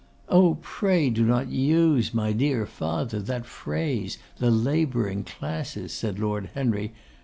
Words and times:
'Oh! 0.29 0.57
pray 0.63 1.11
do 1.11 1.23
not 1.23 1.49
use, 1.49 2.11
my 2.11 2.31
dear 2.33 2.65
father, 2.65 3.19
that 3.21 3.45
phrase, 3.45 4.17
the 4.37 4.49
labouring 4.49 5.23
classes!' 5.23 5.93
said 5.93 6.17
Lord 6.17 6.49
Henry. 6.55 6.93